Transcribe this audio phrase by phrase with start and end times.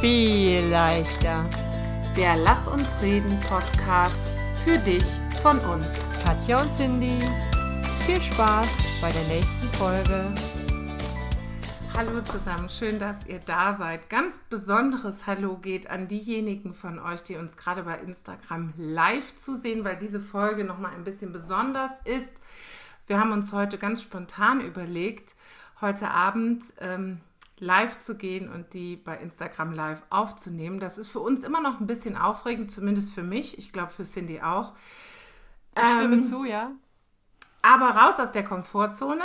[0.00, 1.44] viel leichter.
[2.16, 4.14] Der Lass uns reden Podcast
[4.64, 5.02] für dich
[5.42, 5.86] von uns.
[6.24, 7.18] Katja und Cindy,
[8.06, 10.32] viel Spaß bei der nächsten Folge.
[11.96, 14.08] Hallo zusammen, schön, dass ihr da seid.
[14.08, 19.56] Ganz besonderes Hallo geht an diejenigen von euch, die uns gerade bei Instagram live zu
[19.56, 22.34] sehen, weil diese Folge nochmal ein bisschen besonders ist.
[23.08, 25.34] Wir haben uns heute ganz spontan überlegt,
[25.80, 27.20] heute Abend ähm,
[27.60, 30.80] live zu gehen und die bei Instagram live aufzunehmen.
[30.80, 33.58] Das ist für uns immer noch ein bisschen aufregend, zumindest für mich.
[33.58, 34.74] Ich glaube für Cindy auch.
[35.74, 36.72] Ich stimme ähm, zu, ja.
[37.62, 39.24] Aber raus aus der Komfortzone.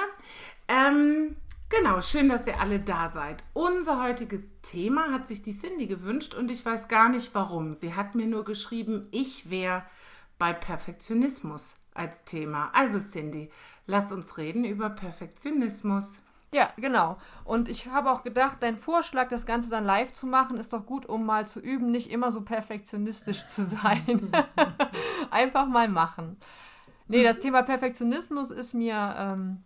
[0.67, 1.35] Ähm,
[1.69, 3.43] genau, schön, dass ihr alle da seid.
[3.53, 7.73] Unser heutiges Thema hat sich die Cindy gewünscht und ich weiß gar nicht warum.
[7.73, 9.83] Sie hat mir nur geschrieben, ich wäre
[10.39, 12.71] bei Perfektionismus als Thema.
[12.73, 13.51] Also Cindy,
[13.85, 16.22] lass uns reden über Perfektionismus.
[16.53, 17.17] Ja, genau.
[17.45, 20.85] Und ich habe auch gedacht, dein Vorschlag, das Ganze dann live zu machen, ist doch
[20.85, 24.31] gut, um mal zu üben, nicht immer so perfektionistisch zu sein.
[25.31, 26.37] Einfach mal machen.
[27.07, 29.63] Nee, das Thema Perfektionismus ist mir ähm,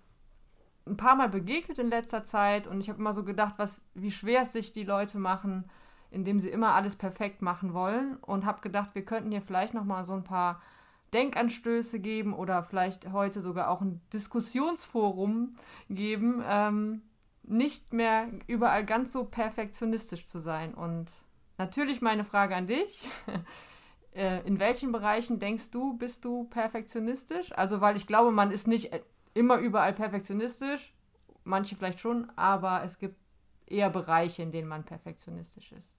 [0.88, 4.12] ein paar Mal begegnet in letzter Zeit und ich habe immer so gedacht, was, wie
[4.12, 5.70] schwer es sich die Leute machen,
[6.10, 9.84] indem sie immer alles perfekt machen wollen und habe gedacht, wir könnten hier vielleicht noch
[9.84, 10.62] mal so ein paar
[11.14, 15.52] Denkanstöße geben oder vielleicht heute sogar auch ein Diskussionsforum
[15.90, 17.02] geben, ähm,
[17.44, 20.74] nicht mehr überall ganz so perfektionistisch zu sein.
[20.74, 21.12] Und
[21.58, 23.08] natürlich meine Frage an dich.
[24.14, 27.52] Äh, in welchen Bereichen denkst du, bist du perfektionistisch?
[27.56, 28.90] Also, weil ich glaube, man ist nicht
[29.36, 30.92] immer überall perfektionistisch,
[31.44, 33.16] manche vielleicht schon, aber es gibt
[33.68, 35.97] eher Bereiche, in denen man perfektionistisch ist.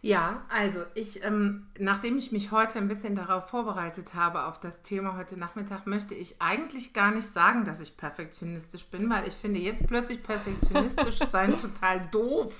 [0.00, 4.82] Ja, also ich, ähm, nachdem ich mich heute ein bisschen darauf vorbereitet habe, auf das
[4.82, 9.34] Thema heute Nachmittag, möchte ich eigentlich gar nicht sagen, dass ich perfektionistisch bin, weil ich
[9.34, 12.54] finde jetzt plötzlich perfektionistisch sein total doof,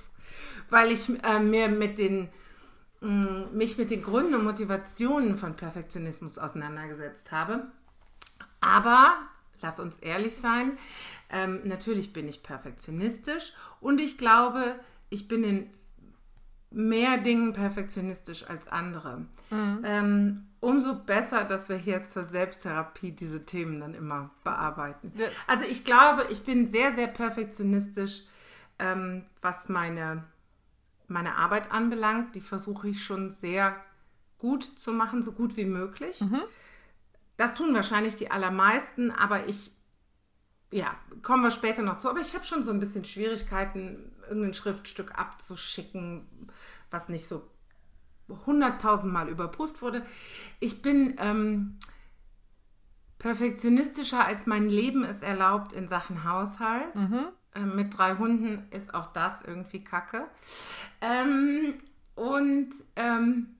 [0.69, 2.28] weil ich äh, mir mit den,
[3.00, 7.69] mh, mm, mich mit den Gründen und Motivationen von Perfektionismus auseinandergesetzt habe.
[8.61, 9.17] Aber,
[9.61, 10.77] lass uns ehrlich sein,
[11.30, 14.74] ähm, natürlich bin ich perfektionistisch und ich glaube,
[15.08, 15.70] ich bin in
[16.70, 19.27] mehr Dingen perfektionistisch als andere.
[19.51, 19.83] Mhm.
[19.84, 25.12] Ähm, umso besser, dass wir hier zur Selbsttherapie diese Themen dann immer bearbeiten.
[25.17, 25.27] Ja.
[25.46, 28.24] Also ich glaube, ich bin sehr, sehr perfektionistisch,
[28.78, 30.24] ähm, was meine,
[31.07, 32.34] meine Arbeit anbelangt.
[32.34, 33.77] Die versuche ich schon sehr
[34.39, 36.20] gut zu machen, so gut wie möglich.
[36.20, 36.40] Mhm.
[37.36, 39.73] Das tun wahrscheinlich die allermeisten, aber ich,
[40.73, 42.11] ja, kommen wir später noch zu.
[42.11, 46.50] Aber ich habe schon so ein bisschen Schwierigkeiten, irgendein Schriftstück abzuschicken,
[46.90, 47.48] was nicht so
[48.46, 50.05] hunderttausendmal überprüft wurde.
[50.61, 51.78] Ich bin ähm,
[53.18, 56.94] perfektionistischer, als mein Leben es erlaubt in Sachen Haushalt.
[56.94, 57.28] Mhm.
[57.55, 60.24] Ähm, mit drei Hunden ist auch das irgendwie kacke.
[61.00, 61.74] Ähm,
[62.14, 63.56] und ähm,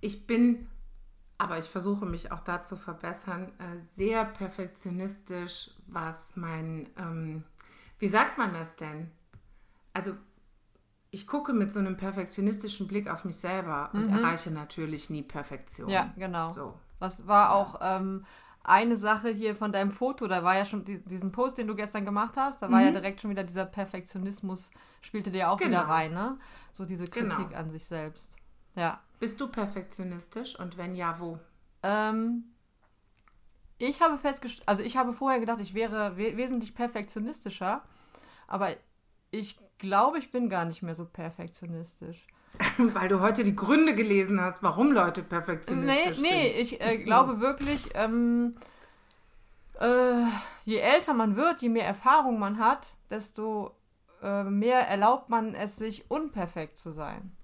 [0.00, 0.66] ich bin,
[1.38, 7.44] aber ich versuche mich auch da zu verbessern, äh, sehr perfektionistisch, was mein, ähm,
[7.98, 9.10] wie sagt man das denn?
[9.96, 10.14] Also
[11.10, 14.18] ich gucke mit so einem perfektionistischen Blick auf mich selber und mhm.
[14.18, 15.88] erreiche natürlich nie Perfektion.
[15.88, 16.50] Ja, genau.
[16.50, 16.74] So.
[17.00, 18.26] Das war auch ähm,
[18.62, 21.74] eine Sache hier von deinem Foto, da war ja schon die, diesen Post, den du
[21.74, 22.94] gestern gemacht hast, da war ja mhm.
[22.94, 24.70] direkt schon wieder dieser Perfektionismus,
[25.00, 25.70] spielte dir auch genau.
[25.70, 26.38] wieder rein, ne?
[26.74, 27.58] So diese Kritik genau.
[27.58, 28.36] an sich selbst.
[28.74, 29.00] Ja.
[29.18, 31.38] Bist du perfektionistisch und wenn ja, wo?
[31.82, 32.44] Ähm,
[33.78, 37.82] ich habe festgestellt, also ich habe vorher gedacht, ich wäre we wesentlich perfektionistischer,
[38.46, 38.76] aber
[39.30, 42.26] ich glaube, ich bin gar nicht mehr so perfektionistisch.
[42.78, 46.60] Weil du heute die Gründe gelesen hast, warum Leute perfektionistisch nee, nee, sind.
[46.60, 48.56] ich äh, glaube wirklich, ähm,
[49.80, 50.24] äh,
[50.64, 53.76] je älter man wird, je mehr Erfahrung man hat, desto
[54.22, 57.36] äh, mehr erlaubt man es sich, unperfekt zu sein.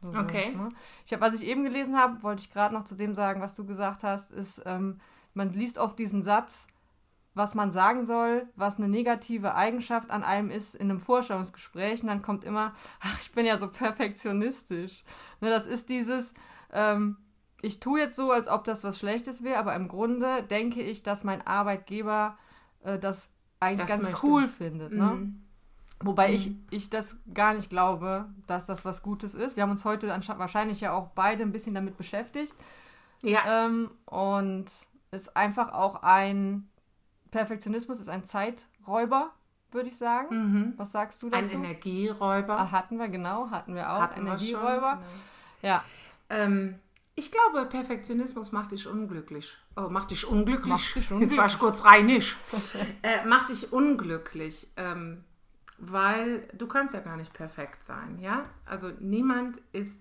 [0.00, 0.54] So, okay.
[0.54, 0.70] Ne?
[1.06, 3.54] Ich habe, was ich eben gelesen habe, wollte ich gerade noch zu dem sagen, was
[3.54, 5.00] du gesagt hast, ist, ähm,
[5.34, 6.66] man liest oft diesen Satz,
[7.34, 12.02] was man sagen soll, was eine negative Eigenschaft an einem ist in einem Vorstellungsgespräch.
[12.02, 15.04] Und dann kommt immer, ach, ich bin ja so perfektionistisch.
[15.40, 16.34] Ne, das ist dieses,
[16.72, 17.16] ähm,
[17.62, 21.02] ich tue jetzt so, als ob das was Schlechtes wäre, aber im Grunde denke ich,
[21.02, 22.36] dass mein Arbeitgeber
[22.82, 23.30] äh, das
[23.60, 24.26] eigentlich das ganz möchte.
[24.26, 24.92] cool findet.
[24.92, 25.04] Ne?
[25.04, 25.42] Mhm.
[26.00, 26.34] Wobei mhm.
[26.34, 29.56] ich, ich das gar nicht glaube, dass das was Gutes ist.
[29.56, 32.54] Wir haben uns heute wahrscheinlich ja auch beide ein bisschen damit beschäftigt.
[33.22, 33.66] Ja.
[33.66, 34.66] Ähm, und
[35.12, 36.68] ist einfach auch ein
[37.32, 39.32] Perfektionismus ist ein Zeiträuber,
[39.72, 40.28] würde ich sagen.
[40.36, 40.74] Mhm.
[40.76, 41.42] Was sagst du dazu?
[41.42, 42.56] Ein Energieräuber.
[42.56, 44.00] Ah, hatten wir, genau, hatten wir auch.
[44.00, 44.70] Hatten Energieräuber.
[44.70, 45.00] Wir schon,
[45.62, 45.74] genau.
[45.74, 45.84] Ja.
[46.30, 46.78] Ähm,
[47.14, 49.56] ich glaube, Perfektionismus macht dich unglücklich.
[49.76, 50.68] Oh, macht dich unglücklich.
[50.68, 51.30] Macht dich unglücklich.
[51.30, 52.36] Jetzt war ich kurz reinisch.
[53.02, 54.68] äh, macht dich unglücklich.
[54.76, 55.24] Ähm,
[55.78, 58.44] weil du kannst ja gar nicht perfekt sein, ja?
[58.66, 59.98] Also niemand ist,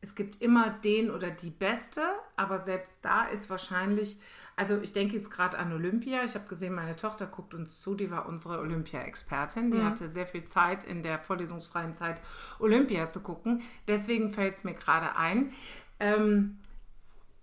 [0.00, 2.00] es gibt immer den oder die Beste,
[2.36, 4.20] aber selbst da ist wahrscheinlich,
[4.54, 6.22] also ich denke jetzt gerade an Olympia.
[6.24, 9.70] Ich habe gesehen, meine Tochter guckt uns zu, die war unsere Olympia-Expertin.
[9.70, 9.84] Die mhm.
[9.84, 12.20] hatte sehr viel Zeit in der vorlesungsfreien Zeit,
[12.58, 13.62] Olympia zu gucken.
[13.88, 15.52] Deswegen fällt es mir gerade ein.
[15.98, 16.58] Ähm,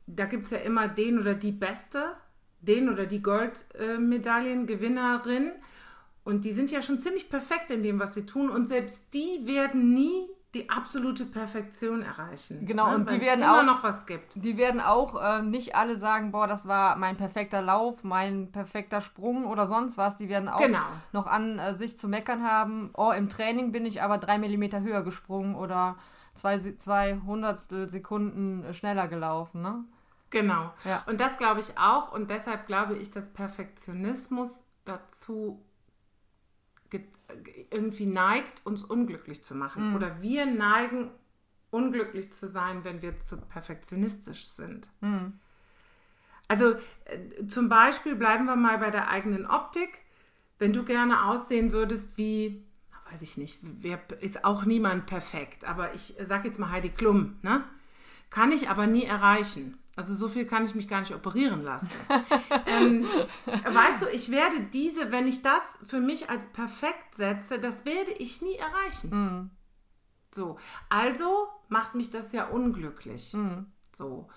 [0.06, 2.14] da gibt es ja immer den oder die Beste,
[2.62, 5.52] den oder die Goldmedaillengewinnerin.
[6.24, 8.50] Und die sind ja schon ziemlich perfekt in dem, was sie tun.
[8.50, 12.66] Und selbst die werden nie die absolute Perfektion erreichen.
[12.66, 12.96] Genau, ne?
[12.96, 14.36] und die werden immer auch noch was gibt.
[14.36, 19.02] Die werden auch äh, nicht alle sagen, boah, das war mein perfekter Lauf, mein perfekter
[19.02, 20.18] Sprung oder sonst was.
[20.18, 20.86] Die werden auch genau.
[21.12, 22.92] noch an äh, sich zu meckern haben.
[22.96, 25.96] Oh, im Training bin ich aber drei Millimeter höher gesprungen oder
[26.36, 29.84] zwei, zwei Hundertstel Sekunden schneller gelaufen, ne?
[30.30, 30.74] Genau.
[30.84, 31.04] Ja.
[31.06, 32.12] Und das glaube ich auch.
[32.12, 35.64] Und deshalb glaube ich, dass Perfektionismus dazu
[37.72, 39.90] irgendwie neigt, uns unglücklich zu machen.
[39.90, 39.96] Mhm.
[39.96, 41.12] Oder wir neigen,
[41.72, 44.90] unglücklich zu sein, wenn wir zu perfektionistisch sind.
[45.02, 45.40] Mhm.
[46.48, 46.76] Also
[47.06, 50.04] äh, zum Beispiel bleiben wir mal bei der eigenen Optik.
[50.60, 52.64] Wenn du gerne aussehen würdest wie,
[53.12, 57.38] weiß ich nicht, wer, ist auch niemand perfekt, aber ich sage jetzt mal Heidi Klum,
[57.42, 57.64] ne?
[58.30, 59.78] kann ich aber nie erreichen.
[59.96, 61.90] Also so viel kann ich mich gar nicht operieren lassen.
[62.66, 63.06] ähm,
[63.46, 68.12] weißt du, ich werde diese, wenn ich das für mich als perfekt setze, das werde
[68.12, 69.10] ich nie erreichen.
[69.12, 69.50] Mhm.
[70.34, 70.58] So,
[70.90, 73.34] also macht mich das ja unglücklich.
[73.34, 73.68] Mhm.
[73.92, 74.28] So.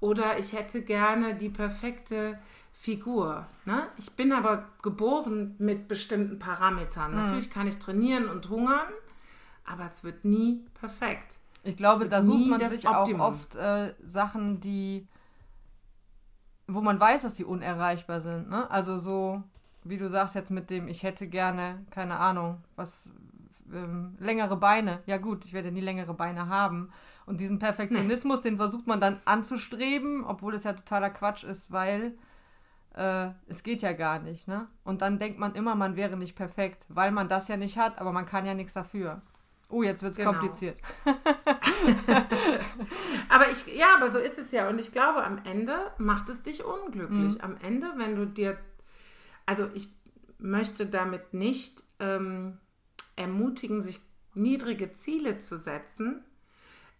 [0.00, 2.38] Oder ich hätte gerne die perfekte
[2.74, 3.46] Figur.
[3.64, 3.88] Ne?
[3.96, 7.12] Ich bin aber geboren mit bestimmten Parametern.
[7.12, 7.16] Mhm.
[7.16, 8.92] Natürlich kann ich trainieren und hungern,
[9.64, 11.38] aber es wird nie perfekt.
[11.66, 13.20] Ich glaube, da sucht man sich Optimum.
[13.20, 15.06] auch oft äh, Sachen, die,
[16.66, 18.48] wo man weiß, dass sie unerreichbar sind.
[18.48, 18.70] Ne?
[18.70, 19.42] Also so,
[19.84, 23.10] wie du sagst jetzt mit dem, ich hätte gerne, keine Ahnung, was,
[23.72, 25.00] ähm, längere Beine.
[25.06, 26.90] Ja gut, ich werde nie längere Beine haben.
[27.26, 32.16] Und diesen Perfektionismus, den versucht man dann anzustreben, obwohl es ja totaler Quatsch ist, weil
[32.94, 34.48] äh, es geht ja gar nicht.
[34.48, 34.68] Ne?
[34.84, 38.00] Und dann denkt man immer, man wäre nicht perfekt, weil man das ja nicht hat,
[38.00, 39.22] aber man kann ja nichts dafür.
[39.68, 40.32] Oh, jetzt wird es genau.
[40.32, 40.78] kompliziert.
[43.28, 44.68] aber ich, ja, aber so ist es ja.
[44.68, 47.34] Und ich glaube, am Ende macht es dich unglücklich.
[47.34, 47.40] Mhm.
[47.40, 48.56] Am Ende, wenn du dir,
[49.44, 49.88] also ich
[50.38, 52.58] möchte damit nicht ähm,
[53.16, 54.00] ermutigen, sich
[54.34, 56.24] niedrige Ziele zu setzen,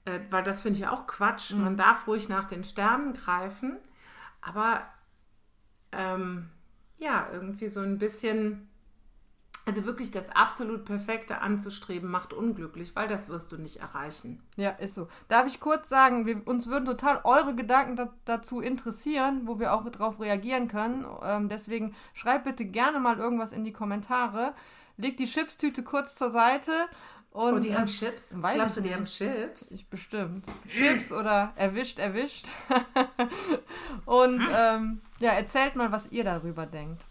[0.04, 1.52] äh, weil das finde ich auch Quatsch.
[1.52, 1.62] Mhm.
[1.62, 3.76] Man darf ruhig nach den Sternen greifen,
[4.40, 4.82] aber
[5.92, 6.50] ähm,
[6.98, 8.68] ja, irgendwie so ein bisschen
[9.66, 14.40] also wirklich das absolut Perfekte anzustreben, macht unglücklich, weil das wirst du nicht erreichen.
[14.54, 15.08] Ja, ist so.
[15.26, 19.74] Darf ich kurz sagen, wir, uns würden total eure Gedanken da, dazu interessieren, wo wir
[19.74, 21.04] auch darauf reagieren können.
[21.20, 24.54] Ähm, deswegen schreibt bitte gerne mal irgendwas in die Kommentare.
[24.98, 26.70] Legt die Chipstüte kurz zur Seite.
[27.32, 28.36] Und, oh, die haben ähm, Chips?
[28.40, 29.72] Glaubst du, die haben Chips?
[29.72, 30.46] Ich bestimmt.
[30.68, 32.46] Chips oder erwischt, erwischt.
[34.06, 37.02] und ähm, ja, erzählt mal, was ihr darüber denkt.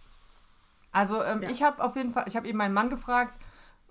[0.95, 1.49] Also ähm, ja.
[1.49, 3.37] ich habe auf jeden Fall, ich habe eben meinen Mann gefragt,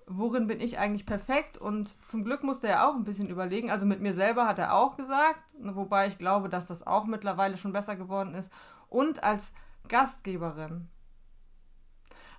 [0.07, 1.55] worin bin ich eigentlich perfekt?
[1.55, 3.69] Und zum Glück musste er auch ein bisschen überlegen.
[3.69, 7.05] Also mit mir selber hat er auch gesagt, ne, wobei ich glaube, dass das auch
[7.05, 8.51] mittlerweile schon besser geworden ist.
[8.89, 9.53] Und als
[9.87, 10.87] Gastgeberin.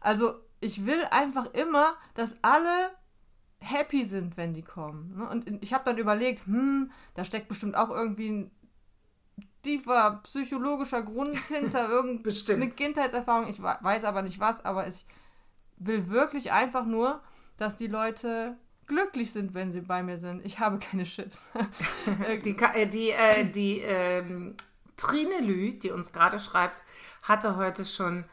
[0.01, 2.91] Also ich will einfach immer, dass alle
[3.61, 5.17] happy sind, wenn die kommen.
[5.17, 5.29] Ne?
[5.29, 8.51] Und ich habe dann überlegt, hm, da steckt bestimmt auch irgendwie ein
[9.67, 13.49] tiefer psychologischer Grund hinter irgendeine Kindheitserfahrung.
[13.49, 15.05] Ich weiß aber nicht was, aber ich
[15.77, 17.21] will wirklich einfach nur,
[17.59, 18.57] dass die Leute
[18.87, 20.45] glücklich sind, wenn sie bei mir sind.
[20.47, 21.51] Ich habe keine Chips.
[22.45, 24.57] die äh, die, äh, die ähm,
[24.97, 26.85] Trine Lü, die uns gerade schreibt,
[27.23, 28.25] hatte heute schon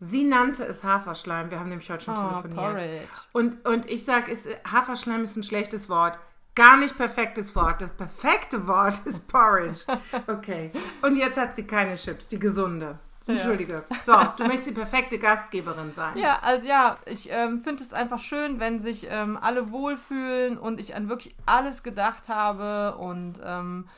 [0.00, 1.50] Sie nannte es Haferschleim.
[1.50, 2.56] Wir haben nämlich heute schon oh, telefoniert.
[2.56, 3.08] Porridge.
[3.32, 4.36] Und, und ich sage,
[4.70, 6.18] Haferschleim ist ein schlechtes Wort.
[6.54, 7.80] Gar nicht perfektes Wort.
[7.80, 9.80] Das perfekte Wort ist Porridge.
[10.26, 10.70] Okay.
[11.02, 12.98] Und jetzt hat sie keine Chips, die gesunde.
[13.26, 13.84] Entschuldige.
[14.02, 16.16] So, du möchtest die perfekte Gastgeberin sein.
[16.18, 20.78] Ja, also ja, ich ähm, finde es einfach schön, wenn sich ähm, alle wohlfühlen und
[20.78, 23.88] ich an wirklich alles gedacht habe und ähm,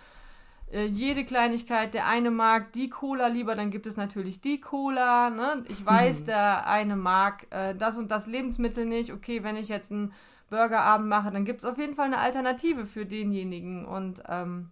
[0.73, 1.95] äh, jede Kleinigkeit.
[1.95, 5.31] Der eine mag die Cola lieber, dann gibt es natürlich die Cola.
[5.31, 5.65] Ne?
[5.69, 6.27] Ich weiß, mhm.
[6.27, 9.13] der eine mag äh, das und das Lebensmittel nicht.
[9.13, 10.13] Okay, wenn ich jetzt ein
[10.51, 13.85] Burgerabend mache, dann gibt es auf jeden Fall eine Alternative für denjenigen.
[13.85, 14.71] Und ähm,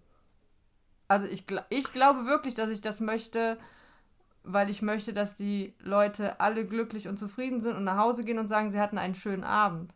[1.08, 3.58] also ich, ich glaube wirklich, dass ich das möchte,
[4.44, 8.38] weil ich möchte, dass die Leute alle glücklich und zufrieden sind und nach Hause gehen
[8.38, 9.94] und sagen, sie hatten einen schönen Abend.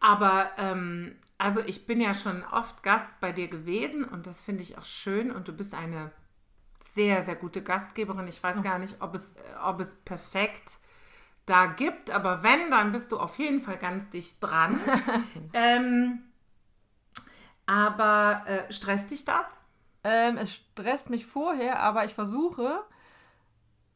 [0.00, 4.62] Aber ähm, also ich bin ja schon oft Gast bei dir gewesen und das finde
[4.62, 6.12] ich auch schön und du bist eine
[6.80, 8.28] sehr, sehr gute Gastgeberin.
[8.28, 10.78] Ich weiß gar nicht, ob es, ob es perfekt
[11.46, 12.10] da gibt.
[12.10, 14.78] Aber wenn, dann bist du auf jeden Fall ganz dicht dran.
[15.52, 16.22] ähm,
[17.66, 19.46] aber äh, stresst dich das?
[20.02, 22.84] Ähm, es stresst mich vorher, aber ich versuche,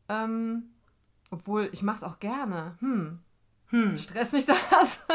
[0.09, 0.71] ähm,
[1.31, 2.77] obwohl ich mache es auch gerne.
[2.81, 3.21] Hm.
[3.69, 3.99] hm.
[3.99, 5.07] Stresst mich das?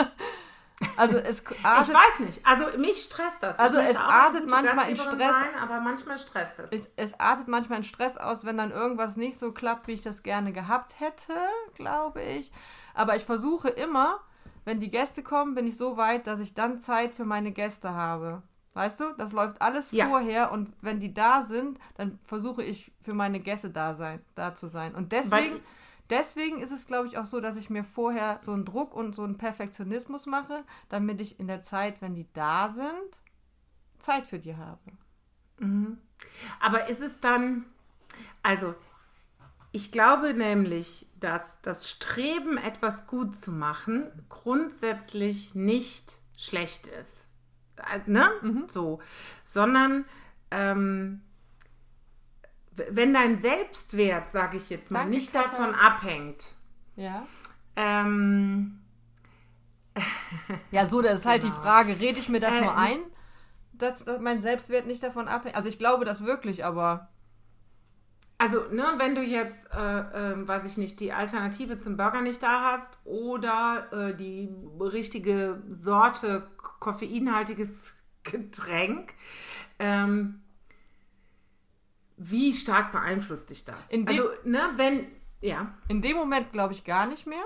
[0.98, 2.46] Also es artet, ich weiß nicht.
[2.46, 3.60] Also mich stresst das.
[3.60, 5.32] Also es artet manchmal in Stress.
[5.32, 6.72] Sein, aber manchmal stresst es.
[6.72, 6.90] es.
[6.96, 10.24] Es artet manchmal in Stress aus, wenn dann irgendwas nicht so klappt, wie ich das
[10.24, 11.34] gerne gehabt hätte,
[11.76, 12.52] glaube ich.
[12.94, 14.20] Aber ich versuche immer,
[14.66, 17.94] wenn die Gäste kommen, bin ich so weit, dass ich dann Zeit für meine Gäste
[17.94, 18.44] habe.
[18.74, 20.08] Weißt du, das läuft alles ja.
[20.08, 24.56] vorher und wenn die da sind, dann versuche ich für meine Gäste da sein, da
[24.56, 24.96] zu sein.
[24.96, 25.62] Und deswegen Weil
[26.10, 29.16] Deswegen ist es, glaube ich, auch so, dass ich mir vorher so einen Druck und
[29.16, 33.22] so einen Perfektionismus mache, damit ich in der Zeit, wenn die da sind,
[34.00, 34.80] Zeit für die habe.
[35.60, 35.98] Mhm.
[36.60, 37.66] Aber ist es dann,
[38.42, 38.76] also
[39.72, 47.26] ich glaube nämlich, dass das Streben, etwas gut zu machen, grundsätzlich nicht schlecht ist.
[47.78, 48.30] Äh, ne?
[48.42, 48.66] Mhm.
[48.68, 49.00] So.
[49.46, 50.06] Sondern
[50.52, 51.22] ähm,
[52.90, 55.50] wenn dein Selbstwert, sage ich jetzt mal, Danke, nicht Katha.
[55.50, 56.54] davon abhängt.
[56.96, 57.26] Ja.
[57.76, 58.80] Ähm,
[60.72, 61.32] ja, so, das ist genau.
[61.32, 61.62] halt die genau.
[61.62, 63.00] Frage, rede ich mir das äh, nur ein,
[63.74, 65.56] dass, dass, mein Selbstwert nicht davon abhängt?
[65.56, 67.10] Also ich glaube das wirklich, aber...
[68.40, 70.00] Also, ne, wenn du jetzt, äh,
[70.32, 74.50] äh, weiß ich nicht, die Alternative zum Burger nicht da hast oder äh, die
[74.80, 79.14] richtige Sorte koffeinhaltiges Getränk,
[79.80, 80.42] ähm,
[82.24, 83.76] wie stark beeinflusst dich das?
[83.92, 85.08] also, ne, wenn,
[85.42, 85.74] ja.
[85.88, 87.44] In dem Moment glaube ich gar nicht mehr.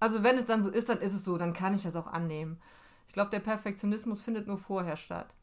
[0.00, 2.06] Also, wenn es dann so ist, dann ist es so, dann kann ich das auch
[2.06, 2.60] annehmen.
[3.06, 5.34] Ich glaube, der Perfektionismus findet nur vorher statt.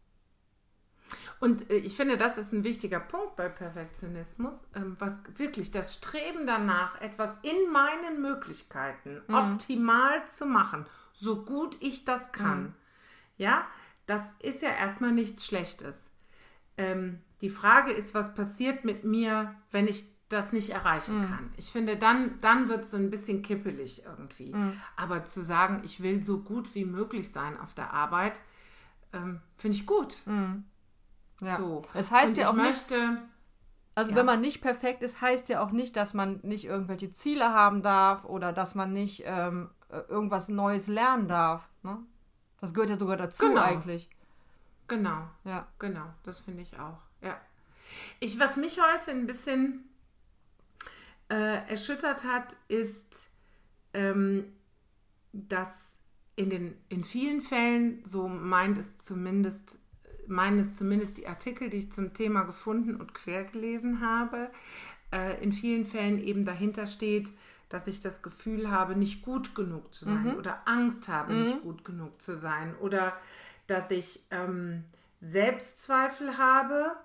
[1.40, 5.94] Und äh, ich finde, das ist ein wichtiger Punkt bei Perfektionismus, ähm, was wirklich das
[5.94, 9.36] Streben danach, etwas in meinen Möglichkeiten mhm.
[9.36, 12.64] optimal zu machen, so gut ich das kann.
[12.64, 12.74] Mhm.
[13.38, 13.68] Ja,
[14.06, 16.07] das ist ja erstmal nichts Schlechtes.
[16.78, 21.26] Ähm, die Frage ist, was passiert mit mir, wenn ich das nicht erreichen mm.
[21.30, 21.54] kann.
[21.56, 24.54] Ich finde, dann, dann wird es so ein bisschen kippelig irgendwie.
[24.54, 24.74] Mm.
[24.98, 28.42] Aber zu sagen, ich will so gut wie möglich sein auf der Arbeit,
[29.14, 30.22] ähm, finde ich gut.
[30.26, 30.64] Mm.
[31.42, 31.58] Ja.
[31.58, 31.82] So.
[31.94, 33.22] Es heißt Und ja auch möchte, nicht,
[33.96, 34.18] also ja.
[34.18, 37.82] wenn man nicht perfekt ist, heißt ja auch nicht, dass man nicht irgendwelche Ziele haben
[37.82, 41.70] darf oder dass man nicht ähm, äh, irgendwas Neues lernen darf.
[41.84, 42.00] Ne?
[42.60, 43.62] Das gehört ja sogar dazu genau.
[43.62, 44.10] eigentlich.
[44.88, 45.30] Genau.
[45.44, 45.68] Ja.
[45.80, 47.00] Genau, das finde ich auch.
[47.22, 47.40] Ja.
[48.20, 49.90] Ich, was mich heute ein bisschen
[51.30, 53.28] äh, erschüttert hat, ist,
[53.94, 54.46] ähm,
[55.34, 55.70] dass
[56.36, 59.80] in, den, in vielen Fällen, so meint es zumindest,
[60.28, 64.52] meinen es zumindest die Artikel, die ich zum Thema gefunden und quer gelesen habe,
[65.12, 67.32] äh, in vielen Fällen eben dahinter steht,
[67.70, 70.36] dass ich das Gefühl habe, nicht gut genug zu sein mhm.
[70.36, 71.44] oder Angst habe, mhm.
[71.44, 73.14] nicht gut genug zu sein oder
[73.68, 74.84] dass ich ähm,
[75.22, 76.96] Selbstzweifel habe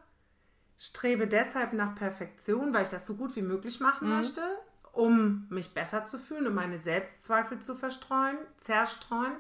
[0.82, 4.16] strebe deshalb nach Perfektion, weil ich das so gut wie möglich machen mhm.
[4.16, 4.42] möchte,
[4.90, 9.34] um mich besser zu fühlen, um meine Selbstzweifel zu verstreuen, zerstreuen.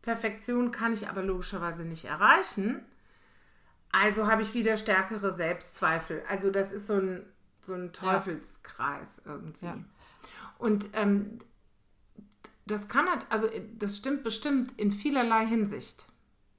[0.00, 2.80] Perfektion kann ich aber logischerweise nicht erreichen.
[3.92, 6.22] Also habe ich wieder stärkere Selbstzweifel.
[6.26, 7.26] Also das ist so ein,
[7.66, 9.32] so ein Teufelskreis ja.
[9.32, 9.66] irgendwie.
[9.66, 9.76] Ja.
[10.56, 11.38] Und ähm,
[12.64, 16.06] das kann halt, also das stimmt bestimmt in vielerlei Hinsicht.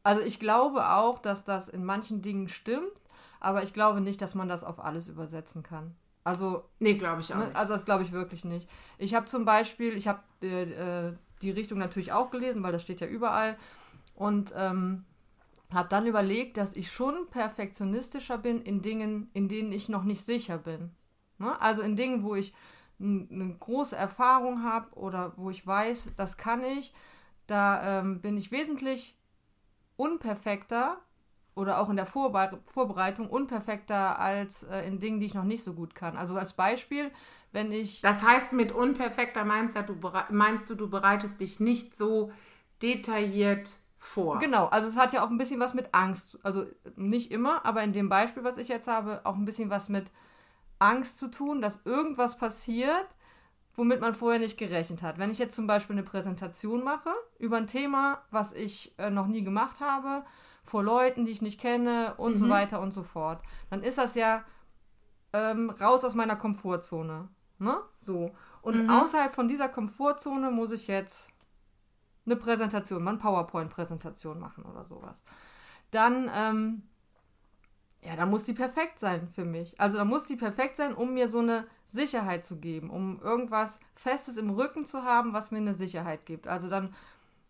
[0.04, 3.02] Also ich glaube auch, dass das in manchen Dingen stimmt.
[3.40, 5.96] Aber ich glaube nicht, dass man das auf alles übersetzen kann.
[6.24, 6.64] Also.
[6.80, 7.40] Nee, glaube ich auch.
[7.40, 8.70] Ne, also, das glaube ich wirklich nicht.
[8.98, 12.82] Ich habe zum Beispiel, ich habe äh, äh, die Richtung natürlich auch gelesen, weil das
[12.82, 13.58] steht ja überall.
[14.16, 15.04] Und ähm,
[15.74, 20.26] habe dann überlegt, dass ich schon perfektionistischer bin in Dingen, in denen ich noch nicht
[20.26, 20.92] sicher bin.
[21.38, 21.60] Ne?
[21.62, 22.54] Also in Dingen, wo ich
[23.00, 26.94] eine große Erfahrung habe oder wo ich weiß, das kann ich,
[27.48, 29.18] da ähm, bin ich wesentlich
[29.96, 30.98] unperfekter
[31.56, 35.64] oder auch in der Vorbe Vorbereitung unperfekter als äh, in Dingen, die ich noch nicht
[35.64, 36.18] so gut kann.
[36.18, 37.12] Also als Beispiel,
[37.52, 38.02] wenn ich.
[38.02, 39.96] Das heißt, mit unperfekter meinst du,
[40.30, 42.32] meinst du, du bereitest dich nicht so
[42.82, 44.40] detailliert vor.
[44.40, 46.40] Genau, also es hat ja auch ein bisschen was mit Angst.
[46.44, 49.90] Also nicht immer, aber in dem Beispiel, was ich jetzt habe, auch ein bisschen was
[49.90, 50.12] mit
[50.80, 53.08] Angst zu tun, dass irgendwas passiert,
[53.76, 55.18] womit man vorher nicht gerechnet hat.
[55.18, 59.28] Wenn ich jetzt zum Beispiel eine Präsentation mache über ein Thema, was ich äh, noch
[59.28, 60.24] nie gemacht habe,
[60.64, 62.38] vor Leuten, die ich nicht kenne und mhm.
[62.38, 63.42] so weiter und so fort.
[63.70, 64.44] Dann ist das ja
[65.34, 67.28] ähm, raus aus meiner Komfortzone.
[67.60, 67.78] Ne?
[67.98, 68.32] So.
[68.62, 68.90] Und mhm.
[68.90, 71.30] außerhalb von dieser Komfortzone muss ich jetzt
[72.26, 75.22] eine Präsentation, mal eine PowerPoint-Präsentation machen oder sowas.
[75.92, 76.84] Dann ähm,
[78.06, 79.80] Ja, da muss die perfekt sein für mich.
[79.80, 83.80] Also da muss die perfekt sein, um mir so eine Sicherheit zu geben, um irgendwas
[83.96, 86.48] Festes im Rücken zu haben, was mir eine Sicherheit gibt.
[86.48, 86.94] Also dann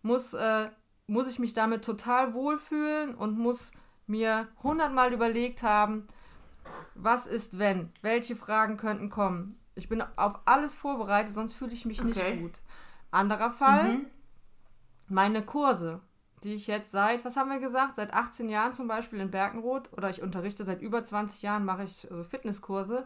[0.03, 0.69] muss, äh,
[1.07, 3.71] muss ich mich damit total wohlfühlen und muss
[4.05, 6.07] mir hundertmal überlegt haben,
[6.93, 9.59] was ist wenn, welche Fragen könnten kommen.
[9.73, 12.35] Ich bin auf alles vorbereitet, sonst fühle ich mich okay.
[12.35, 12.61] nicht gut.
[13.09, 14.05] Anderer Fall, mhm.
[15.07, 16.01] meine Kurse
[16.43, 19.91] die ich jetzt seit, was haben wir gesagt, seit 18 Jahren zum Beispiel in Berkenroth
[19.93, 23.05] oder ich unterrichte seit über 20 Jahren, mache ich also Fitnesskurse.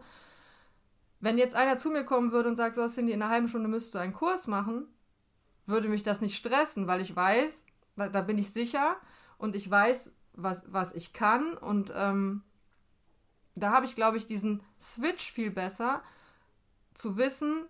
[1.20, 3.68] Wenn jetzt einer zu mir kommen würde und sagt, so Cindy, in einer halben Stunde
[3.68, 4.88] müsstest du einen Kurs machen,
[5.66, 7.64] würde mich das nicht stressen, weil ich weiß,
[7.96, 8.98] da bin ich sicher
[9.38, 12.44] und ich weiß, was, was ich kann und ähm,
[13.56, 16.04] da habe ich, glaube ich, diesen Switch viel besser
[16.94, 17.68] zu wissen,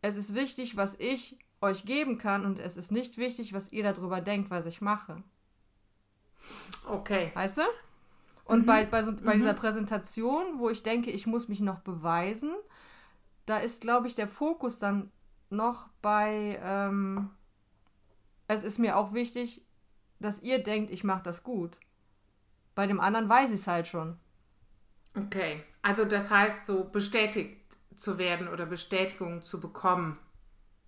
[0.00, 3.82] es ist wichtig, was ich euch geben kann und es ist nicht wichtig, was ihr
[3.82, 5.22] darüber denkt, was ich mache.
[6.86, 7.32] Okay.
[7.34, 7.62] Weißt du?
[8.44, 8.66] Und mhm.
[8.66, 9.40] bei, bei, so, bei mhm.
[9.40, 12.52] dieser Präsentation, wo ich denke, ich muss mich noch beweisen,
[13.46, 15.10] da ist, glaube ich, der Fokus dann
[15.50, 17.30] noch bei, ähm,
[18.48, 19.64] es ist mir auch wichtig,
[20.20, 21.78] dass ihr denkt, ich mache das gut.
[22.74, 24.18] Bei dem anderen weiß ich es halt schon.
[25.16, 27.60] Okay, also das heißt, so bestätigt
[27.94, 30.18] zu werden oder Bestätigung zu bekommen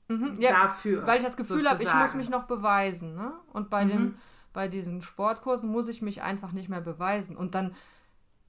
[0.08, 1.06] mhm, ja, dafür.
[1.06, 3.14] Weil ich das Gefühl habe, ich muss mich noch beweisen.
[3.14, 3.32] Ne?
[3.52, 3.88] Und bei, mhm.
[3.88, 4.14] dem,
[4.52, 7.36] bei diesen Sportkursen muss ich mich einfach nicht mehr beweisen.
[7.36, 7.74] Und dann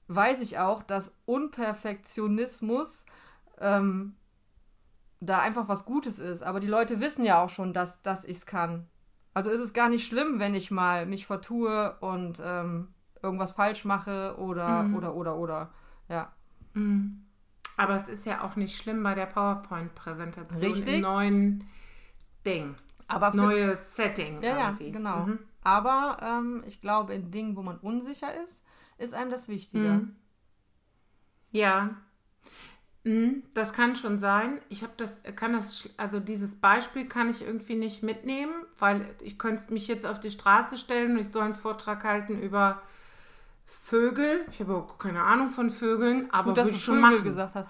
[0.08, 3.04] weiß ich auch, dass Unperfektionismus
[3.60, 4.16] ähm,
[5.20, 6.42] da einfach was Gutes ist.
[6.42, 8.86] Aber die Leute wissen ja auch schon, dass, dass ich es kann.
[9.34, 12.88] Also ist es gar nicht schlimm, wenn ich mal mich vertue und ähm,
[13.22, 14.96] irgendwas falsch mache oder, mhm.
[14.96, 15.72] oder, oder, oder.
[16.08, 16.32] Ja.
[16.74, 17.27] Mhm.
[17.78, 20.96] Aber es ist ja auch nicht schlimm bei der PowerPoint-Präsentation Richtig.
[20.96, 21.64] im neuen
[22.44, 22.74] Ding.
[23.06, 24.42] Aber Neues Setting.
[24.42, 24.86] Ja, irgendwie.
[24.86, 25.26] ja, genau.
[25.26, 25.38] Mhm.
[25.62, 28.62] Aber ähm, ich glaube, in Dingen, wo man unsicher ist,
[28.98, 29.94] ist einem das wichtiger.
[29.94, 30.16] Mhm.
[31.52, 31.96] Ja.
[33.04, 34.60] Mhm, das kann schon sein.
[34.68, 39.38] Ich habe das, kann das, also dieses Beispiel kann ich irgendwie nicht mitnehmen, weil ich
[39.38, 42.82] könnte mich jetzt auf die Straße stellen und ich soll einen Vortrag halten über
[43.68, 44.44] Vögel.
[44.50, 47.24] Ich habe auch keine Ahnung von Vögeln, aber Gut, dass du schon Vögel machen.
[47.24, 47.68] gesagt hast.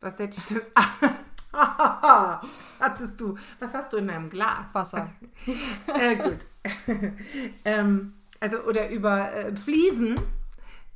[0.00, 0.60] Was hätte ich denn?
[2.80, 3.36] Hattest du?
[3.60, 4.66] Was hast du in deinem Glas?
[4.72, 5.10] Wasser.
[5.86, 6.46] äh, gut.
[7.64, 10.20] ähm, also oder über äh, Fliesen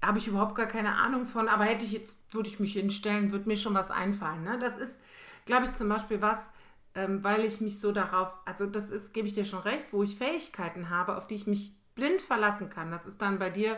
[0.05, 1.49] habe ich überhaupt gar keine Ahnung von.
[1.49, 4.43] Aber hätte ich jetzt, würde ich mich hinstellen, würde mir schon was einfallen.
[4.43, 4.59] Ne?
[4.59, 4.95] Das ist,
[5.47, 6.39] glaube ich, zum Beispiel was,
[6.95, 10.03] ähm, weil ich mich so darauf, also das ist, gebe ich dir schon recht, wo
[10.03, 12.93] ich Fähigkeiten habe, auf die ich mich blind verlassen kann.
[12.93, 13.77] Das ist dann bei dir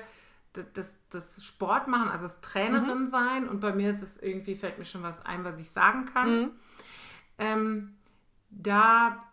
[0.52, 3.08] das, das, das Sport machen, also das Trainerin mhm.
[3.08, 3.48] sein.
[3.48, 6.40] Und bei mir ist es irgendwie, fällt mir schon was ein, was ich sagen kann.
[6.40, 6.50] Mhm.
[7.38, 7.96] Ähm,
[8.50, 9.24] da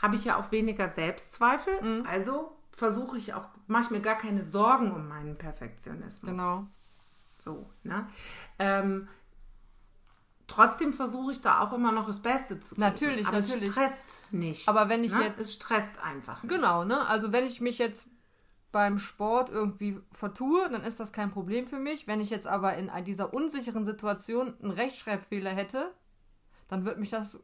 [0.00, 1.80] habe ich ja auch weniger Selbstzweifel.
[1.80, 2.06] Mhm.
[2.06, 6.32] Also versuche ich auch, mache ich mir gar keine Sorgen um meinen Perfektionismus.
[6.32, 6.66] Genau.
[7.38, 8.08] So, ne?
[8.58, 9.08] Ähm,
[10.46, 12.86] trotzdem versuche ich da auch immer noch das Beste zu geben.
[12.86, 13.68] Natürlich, aber natürlich.
[13.68, 14.68] es stresst nicht.
[14.68, 15.24] Aber wenn ich ne?
[15.24, 15.40] jetzt...
[15.40, 16.52] Es stresst einfach nicht.
[16.52, 17.06] Genau, ne?
[17.06, 18.06] Also wenn ich mich jetzt
[18.72, 22.06] beim Sport irgendwie vertue, dann ist das kein Problem für mich.
[22.06, 25.92] Wenn ich jetzt aber in dieser unsicheren Situation einen Rechtschreibfehler hätte,
[26.68, 27.38] dann wird mich das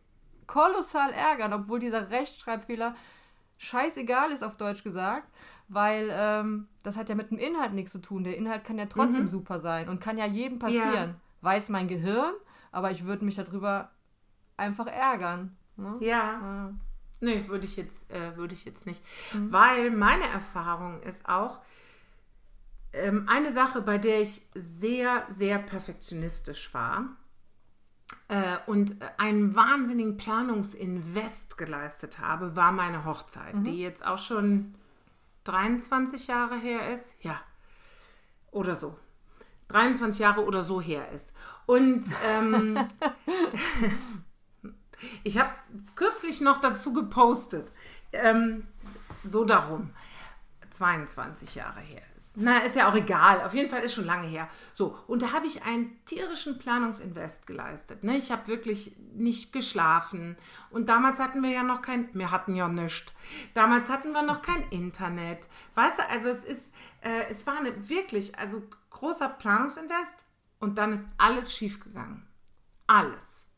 [0.47, 2.97] kolossal ärgern, obwohl dieser Rechtschreibfehler
[3.59, 5.29] scheißegal ist, auf Deutsch gesagt,
[5.69, 8.25] weil ähm, das hat ja mit dem Inhalt nichts zu tun.
[8.25, 9.29] Der Inhalt kann ja trotzdem mhm.
[9.29, 11.11] super sein und kann ja jedem passieren.
[11.11, 11.15] Ja.
[11.41, 12.33] Weiß mein Gehirn,
[12.73, 13.91] aber ich würde mich darüber
[14.57, 15.57] einfach ärgern.
[15.77, 15.97] Ne?
[16.01, 16.09] Ja.
[16.09, 16.75] ja.
[17.21, 19.03] Nee, würde ich jetzt, äh, würde ich jetzt nicht.
[19.33, 19.53] Mhm.
[19.53, 21.61] Weil meine Erfahrung ist auch,
[22.93, 27.17] ähm, eine Sache, bei der ich sehr, sehr perfektionistisch war
[28.29, 33.65] äh, und einen wahnsinnigen Planungsinvest geleistet habe, war meine Hochzeit, mhm.
[33.65, 34.75] die jetzt auch schon
[35.45, 37.05] 23 Jahre her ist.
[37.21, 37.41] Ja,
[38.51, 38.97] oder so.
[39.69, 41.33] 23 Jahre oder so her ist.
[41.69, 42.79] Und ähm,
[45.23, 45.51] ich habe
[45.97, 47.71] kürzlich noch dazu gepostet,
[48.15, 48.67] ähm,
[49.23, 49.91] so darum,
[50.71, 52.31] 22 Jahre her ist.
[52.37, 53.43] Na, ist ja auch egal.
[53.43, 54.49] Auf jeden Fall ist schon lange her.
[54.73, 58.03] So, und da habe ich einen tierischen Planungsinvest geleistet.
[58.03, 58.17] Ne?
[58.17, 60.39] Ich habe wirklich nicht geschlafen.
[60.71, 63.13] Und damals hatten wir ja noch kein, wir hatten ja nichts.
[63.53, 65.49] Damals hatten wir noch kein Internet.
[65.75, 70.25] Weißt du, also es ist, äh, es war eine wirklich, also großer Planungsinvest
[70.61, 72.27] und dann ist alles schiefgegangen.
[72.87, 73.51] Alles.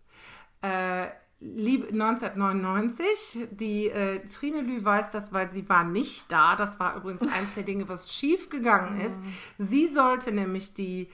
[0.63, 1.09] Äh,
[1.43, 6.55] 1999, die äh, Trine Lü weiß das, weil sie war nicht da.
[6.55, 9.19] Das war übrigens eines der Dinge, was schiefgegangen ist.
[9.59, 11.09] Sie sollte nämlich die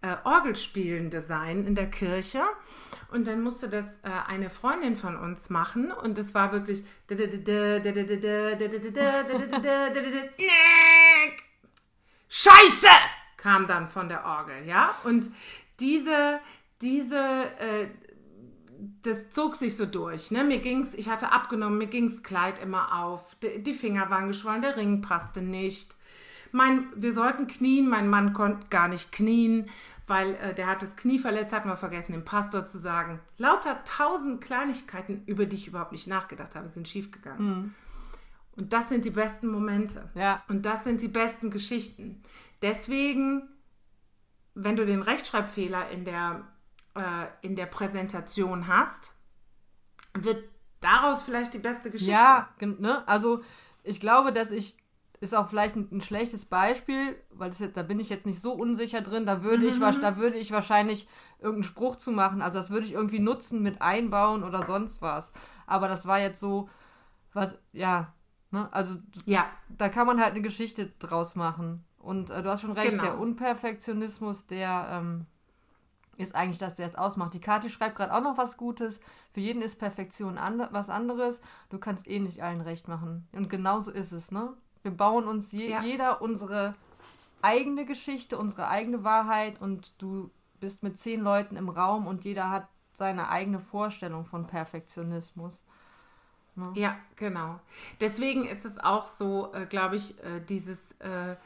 [0.00, 2.42] äh, Orgelspielende sein in der Kirche.
[3.10, 5.90] Und dann musste das äh, eine Freundin von uns machen.
[5.90, 6.84] Und es war wirklich.
[12.28, 12.86] Scheiße!
[13.44, 14.94] Kam dann von der Orgel, ja.
[15.04, 15.28] Und
[15.78, 16.40] diese,
[16.80, 17.14] diese,
[17.58, 17.88] äh,
[19.02, 20.30] das zog sich so durch.
[20.30, 20.44] Ne?
[20.44, 24.62] Mir ging's, ich hatte abgenommen, mir ging's Kleid immer auf, die, die Finger waren geschwollen,
[24.62, 25.94] der Ring passte nicht.
[26.52, 29.68] Mein, wir sollten knien, mein Mann konnte gar nicht knien,
[30.06, 33.20] weil äh, der hat das Knie verletzt, hat man vergessen, dem Pastor zu sagen.
[33.36, 37.46] Lauter tausend Kleinigkeiten, über die ich überhaupt nicht nachgedacht habe, sind schiefgegangen.
[37.46, 37.74] Mhm.
[38.56, 40.10] Und das sind die besten Momente.
[40.14, 40.42] Ja.
[40.48, 42.22] Und das sind die besten Geschichten.
[42.62, 43.48] Deswegen,
[44.54, 46.46] wenn du den Rechtschreibfehler in der,
[46.94, 49.12] äh, in der Präsentation hast,
[50.14, 50.44] wird
[50.80, 52.12] daraus vielleicht die beste Geschichte.
[52.12, 53.06] Ja, ne?
[53.08, 53.42] also
[53.82, 54.76] ich glaube, dass ich
[55.20, 58.52] ist auch vielleicht ein, ein schlechtes Beispiel, weil das da bin ich jetzt nicht so
[58.52, 59.24] unsicher drin.
[59.24, 59.82] Da würde, mhm.
[59.82, 62.42] ich, da würde ich wahrscheinlich irgendeinen Spruch zu machen.
[62.42, 65.32] Also das würde ich irgendwie nutzen mit einbauen oder sonst was.
[65.66, 66.68] Aber das war jetzt so,
[67.32, 68.12] was, ja,
[68.54, 68.68] ne?
[68.72, 69.46] Also ja.
[69.68, 71.84] da kann man halt eine Geschichte draus machen.
[71.98, 73.02] Und äh, du hast schon recht, genau.
[73.02, 75.26] der Unperfektionismus, der ähm,
[76.16, 77.34] ist eigentlich das, der es ausmacht.
[77.34, 79.00] Die Kathi schreibt gerade auch noch was Gutes.
[79.32, 81.40] Für jeden ist Perfektion and was anderes.
[81.70, 83.26] Du kannst eh nicht allen recht machen.
[83.32, 84.54] Und genauso ist es, ne?
[84.82, 85.82] Wir bauen uns je, ja.
[85.82, 86.74] jeder unsere
[87.42, 92.50] eigene Geschichte, unsere eigene Wahrheit und du bist mit zehn Leuten im Raum und jeder
[92.50, 95.62] hat seine eigene Vorstellung von Perfektionismus.
[96.56, 96.72] Ne?
[96.74, 97.60] Ja, genau.
[98.00, 101.36] Deswegen ist es auch so, äh, glaube ich, äh, dieses äh,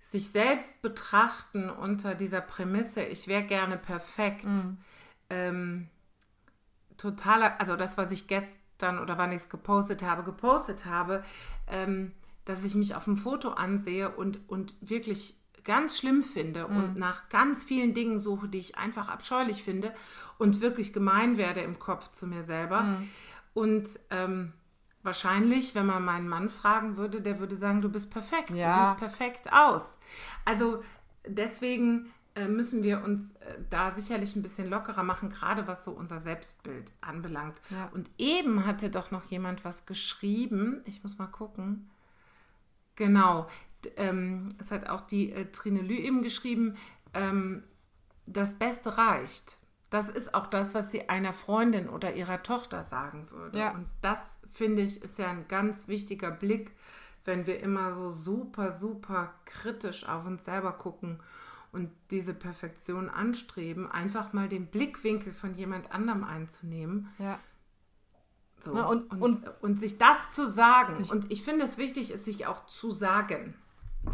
[0.00, 4.44] sich selbst betrachten unter dieser Prämisse, ich wäre gerne perfekt.
[4.44, 4.78] Mhm.
[5.30, 5.88] Ähm,
[6.96, 11.22] totaler, also das, was ich gestern oder wann ich es gepostet habe, gepostet habe,
[11.66, 12.12] ähm,
[12.44, 16.76] dass ich mich auf dem Foto ansehe und, und wirklich ganz schlimm finde mhm.
[16.76, 19.94] und nach ganz vielen Dingen suche, die ich einfach abscheulich finde
[20.38, 22.82] und wirklich gemein werde im Kopf zu mir selber.
[22.82, 23.08] Mhm.
[23.54, 24.52] Und ähm,
[25.02, 28.76] wahrscheinlich, wenn man meinen Mann fragen würde, der würde sagen, du bist perfekt, ja.
[28.76, 29.96] du siehst perfekt aus.
[30.44, 30.82] Also
[31.26, 35.90] deswegen äh, müssen wir uns äh, da sicherlich ein bisschen lockerer machen, gerade was so
[35.90, 37.60] unser Selbstbild anbelangt.
[37.70, 37.88] Ja.
[37.92, 40.82] Und eben hatte doch noch jemand was geschrieben.
[40.84, 41.90] Ich muss mal gucken.
[42.94, 43.48] Genau.
[43.96, 46.76] Ähm, es hat auch die äh, Trine Lü eben geschrieben,
[47.14, 47.62] ähm,
[48.26, 49.58] das Beste reicht.
[49.90, 53.58] Das ist auch das, was sie einer Freundin oder ihrer Tochter sagen würde.
[53.58, 53.72] Ja.
[53.72, 54.18] Und das,
[54.52, 56.72] finde ich, ist ja ein ganz wichtiger Blick,
[57.24, 61.20] wenn wir immer so super, super kritisch auf uns selber gucken
[61.72, 67.08] und diese Perfektion anstreben, einfach mal den Blickwinkel von jemand anderem einzunehmen.
[67.18, 67.38] Ja.
[68.60, 68.72] So.
[68.74, 71.04] Na, und, und, und, und, sich das zu sagen.
[71.10, 73.54] und ich finde es wichtig, es sich auch zu sagen.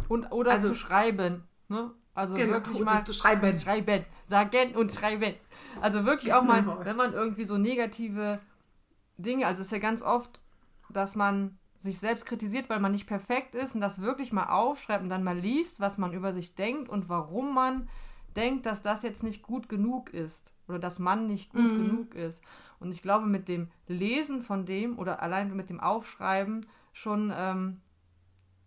[0.07, 1.43] Und oder also, zu schreiben.
[1.67, 1.91] Ne?
[2.15, 3.59] Also genau, wirklich mal schreiben.
[3.59, 4.05] Schreiben.
[4.25, 5.35] Sagen und schreiben.
[5.81, 6.79] Also wirklich auch mal, genau.
[6.83, 8.39] wenn man irgendwie so negative
[9.17, 10.39] Dinge, also es ist ja ganz oft,
[10.89, 15.03] dass man sich selbst kritisiert, weil man nicht perfekt ist und das wirklich mal aufschreibt
[15.03, 17.89] und dann mal liest, was man über sich denkt und warum man
[18.35, 21.75] denkt, dass das jetzt nicht gut genug ist oder dass man nicht gut mhm.
[21.75, 22.41] genug ist.
[22.79, 27.81] Und ich glaube, mit dem Lesen von dem oder allein mit dem Aufschreiben schon ähm,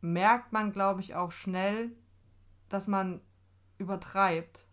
[0.01, 1.93] merkt man, glaube ich, auch schnell,
[2.69, 3.21] dass man
[3.79, 4.65] übertreibt.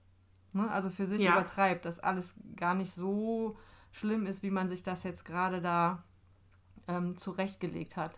[0.53, 0.69] Ne?
[0.69, 1.33] Also für sich ja.
[1.33, 3.57] übertreibt, dass alles gar nicht so
[3.91, 6.03] schlimm ist, wie man sich das jetzt gerade da
[6.87, 8.17] ähm, zurechtgelegt hat.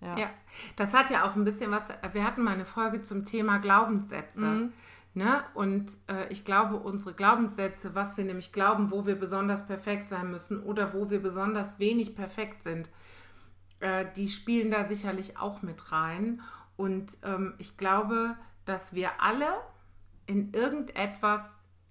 [0.00, 0.18] Ja.
[0.18, 0.30] ja.
[0.76, 1.84] das hat ja auch ein bisschen was.
[2.12, 4.40] Wir hatten mal eine Folge zum Thema Glaubenssätze.
[4.40, 4.72] Mhm.
[5.14, 5.44] Ne?
[5.54, 10.30] Und äh, ich glaube, unsere Glaubenssätze, was wir nämlich glauben, wo wir besonders perfekt sein
[10.30, 12.88] müssen oder wo wir besonders wenig perfekt sind,
[13.80, 16.40] äh, die spielen da sicherlich auch mit rein.
[16.76, 19.52] Und ähm, ich glaube, dass wir alle
[20.32, 21.42] in irgendetwas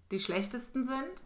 [0.10, 1.24] die Schlechtesten sind,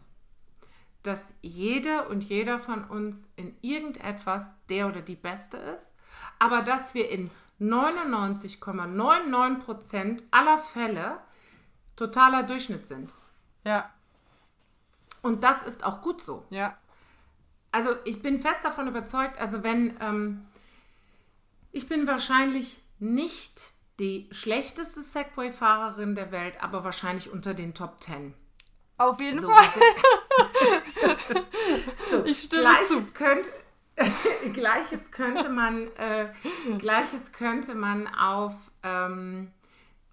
[1.02, 5.86] dass jede und jeder von uns in irgendetwas der oder die Beste ist,
[6.38, 11.18] aber dass wir in 99,99% ,99 aller Fälle
[11.96, 13.14] totaler Durchschnitt sind.
[13.64, 13.90] Ja.
[15.22, 16.44] Und das ist auch gut so.
[16.50, 16.76] Ja.
[17.72, 20.46] Also ich bin fest davon überzeugt, also wenn, ähm,
[21.72, 28.34] ich bin wahrscheinlich nicht die schlechteste Segway-Fahrerin der Welt, aber wahrscheinlich unter den Top Ten.
[28.98, 29.64] Auf jeden so, Fall.
[32.10, 33.02] so, ich stimme Gleiches zu.
[33.12, 33.50] Könnte,
[34.52, 36.28] Gleiches könnte man, äh,
[36.78, 39.52] Gleiches könnte man auf ähm,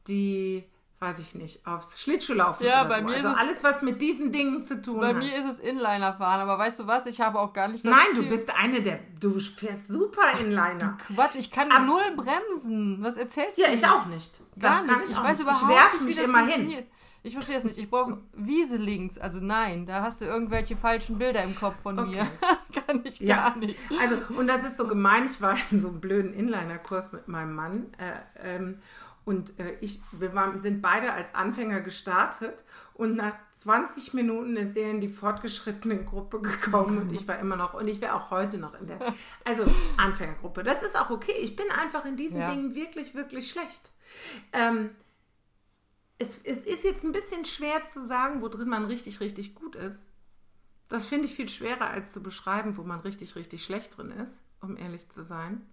[0.07, 0.65] die
[1.03, 3.07] weiß ich nicht, aufs Schlittschuhlaufen ja, bei so.
[3.07, 5.13] Mir also ist alles, was mit diesen Dingen zu tun bei hat.
[5.15, 7.83] Bei mir ist es Inliner fahren, aber weißt du was, ich habe auch gar nicht
[7.83, 8.23] das Nein, Ziel.
[8.23, 10.97] du bist eine der, du fährst super Inliner.
[10.97, 12.99] Du Quatsch, ich kann Ab, null bremsen.
[13.01, 13.63] Was erzählst du?
[13.63, 14.39] Ja, ich auch nicht.
[14.57, 14.95] Gar nicht.
[15.05, 15.41] Ich, ich weiß nicht.
[15.41, 16.85] überhaupt ich werfe mich immer hin.
[17.25, 17.77] Ich verstehe es nicht.
[17.77, 19.17] Ich brauche Wieselings.
[19.17, 22.09] Also nein, da hast du irgendwelche falschen Bilder im Kopf von okay.
[22.09, 22.27] mir.
[22.85, 23.49] Kann ich ja.
[23.49, 23.79] gar nicht.
[24.01, 25.25] Also, und das ist so gemein.
[25.25, 27.85] Ich war in so einem blöden Inliner-Kurs mit meinem Mann.
[27.97, 28.79] Äh, ähm,
[29.25, 34.75] Und äh, ich, wir waren, sind beide als Anfänger gestartet und nach 20 Minuten ist
[34.75, 38.31] er in die fortgeschrittene Gruppe gekommen und ich war immer noch, und ich wäre auch
[38.31, 38.99] heute noch in der,
[39.45, 39.65] also
[39.97, 40.63] Anfängergruppe.
[40.63, 41.35] Das ist auch okay.
[41.41, 42.51] Ich bin einfach in diesen Ja.
[42.51, 43.91] Dingen wirklich, wirklich schlecht.
[44.51, 44.89] Ähm,
[46.17, 49.75] es, es ist jetzt ein bisschen schwer zu sagen, wo drin man richtig, richtig gut
[49.75, 49.99] ist.
[50.89, 54.33] Das finde ich viel schwerer als zu beschreiben, wo man richtig, richtig schlecht drin ist,
[54.59, 55.65] um ehrlich zu sein.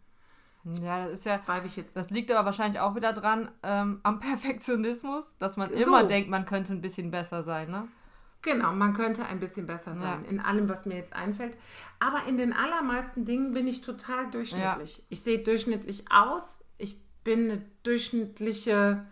[0.65, 1.97] Ja, das ist ja, Weiß ich jetzt.
[1.97, 5.75] das liegt aber wahrscheinlich auch wieder dran ähm, am Perfektionismus, dass man So.
[5.75, 7.89] immer denkt, man könnte ein bisschen besser sein, ne?
[8.43, 10.31] Genau, man könnte ein bisschen besser sein Ja.
[10.31, 11.57] in allem, was mir jetzt einfällt.
[11.99, 15.05] Aber in den allermeisten Dingen bin ich total durchschnittlich.
[15.11, 16.61] Ich sehe durchschnittlich aus.
[16.79, 19.05] Ich bin eine durchschnittliche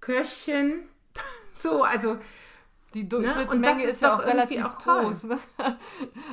[0.00, 0.88] Köchin.
[1.56, 2.18] So, also
[2.92, 5.22] Die und Durchschnittsmenge das ist, ist ja doch auch relativ auch groß.
[5.24, 5.38] Ne?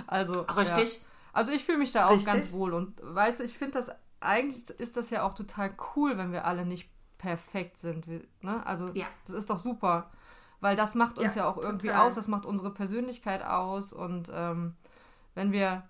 [0.08, 0.96] Also, Richtig.
[0.96, 1.00] Ja.
[1.34, 2.26] Also ich fühle mich da auch Richtig.
[2.34, 2.74] ganz wohl.
[2.74, 3.90] Und weißt du, ich finde das,
[4.22, 8.08] eigentlich ist das ja auch total cool, wenn wir alle nicht perfekt sind.
[8.44, 8.66] Ne?
[8.66, 9.06] Also Ja.
[9.26, 10.10] das ist doch super.
[10.60, 12.08] Weil das macht uns ja, Ja, auch irgendwie total.
[12.08, 13.94] aus, das macht unsere Persönlichkeit aus.
[13.94, 14.76] Und ähm,
[15.34, 15.90] wenn wir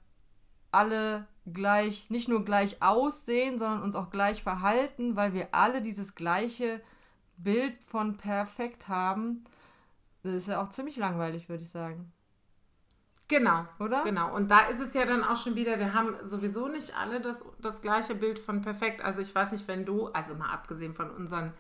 [0.72, 6.16] alle gleich, nicht nur gleich aussehen, sondern uns auch gleich verhalten, weil wir alle dieses
[6.16, 6.82] gleiche
[7.38, 9.44] Bild von perfekt haben,
[10.24, 12.14] das ist ja auch ziemlich langweilig, würde ich sagen.
[13.32, 13.66] Genau.
[13.80, 14.04] Oder?
[14.04, 14.36] Genau.
[14.36, 17.38] Und da ist es ja dann auch schon wieder, wir haben sowieso nicht alle das,
[17.62, 19.02] das gleiche Bild von perfekt.
[19.02, 21.54] Also ich weiß nicht, wenn du, also mal abgesehen von unseren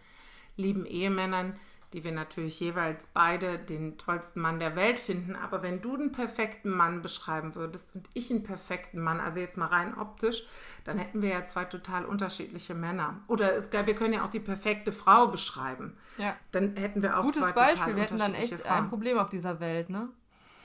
[0.58, 1.54] lieben Ehemännern,
[1.94, 6.12] die wir natürlich jeweils beide den tollsten Mann der Welt finden, aber wenn du den
[6.12, 10.46] perfekten Mann beschreiben würdest und ich einen perfekten Mann, also jetzt mal rein optisch,
[10.84, 13.20] dann hätten wir ja zwei total unterschiedliche Männer.
[13.28, 15.98] Oder es, wir können ja auch die perfekte Frau beschreiben.
[16.18, 16.36] Ja.
[16.52, 17.78] Dann hätten wir auch Gutes zwei Beispiel.
[17.80, 18.84] total Wir hätten dann echt Frauen.
[18.84, 20.10] ein Problem auf dieser Welt, ne?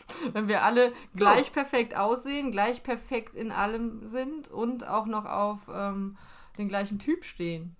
[0.33, 5.61] Wenn wir alle gleich perfekt aussehen, gleich perfekt in allem sind und auch noch auf
[5.73, 6.17] ähm,
[6.59, 7.77] den gleichen Typ stehen.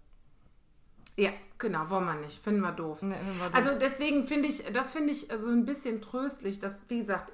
[1.17, 2.43] Ja, genau, wollen wir nicht.
[2.43, 3.03] Finden wir doof.
[3.03, 6.77] Ne, wenn wir Also deswegen finde ich, das finde ich so ein bisschen tröstlich, dass,
[6.89, 7.33] wie gesagt,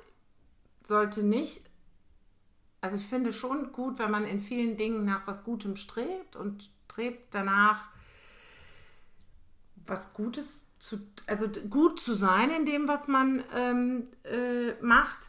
[0.85, 1.69] sollte nicht,
[2.81, 6.71] also ich finde schon gut, wenn man in vielen Dingen nach was Gutem strebt und
[6.85, 7.89] strebt danach,
[9.87, 15.29] was Gutes zu, also gut zu sein in dem, was man ähm, äh, macht.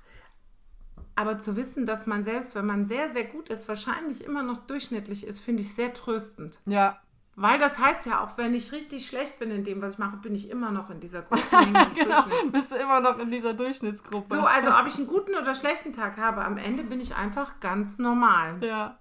[1.16, 4.66] Aber zu wissen, dass man selbst, wenn man sehr, sehr gut ist, wahrscheinlich immer noch
[4.66, 6.60] durchschnittlich ist, finde ich sehr tröstend.
[6.66, 6.98] ja,
[7.36, 10.18] Weil das heißt ja auch, wenn ich richtig schlecht bin in dem, was ich mache,
[10.18, 12.24] bin ich immer noch in dieser des genau.
[12.52, 14.34] Bist du immer noch in dieser Durchschnittsgruppe.
[14.34, 17.60] So, also ob ich einen guten oder schlechten Tag habe, am Ende bin ich einfach
[17.60, 18.58] ganz normal.
[18.64, 18.98] Ja,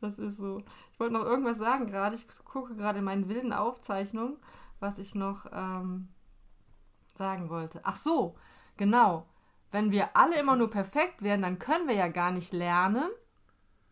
[0.00, 0.64] das ist so.
[0.92, 2.16] Ich wollte noch irgendwas sagen gerade.
[2.16, 4.36] Ich gucke gerade in meinen wilden Aufzeichnungen,
[4.80, 6.08] was ich noch ähm,
[7.16, 7.80] sagen wollte.
[7.84, 8.36] Ach so,
[8.76, 9.26] genau.
[9.72, 13.10] Wenn wir alle immer nur perfekt wären, dann können wir ja gar nicht lernen,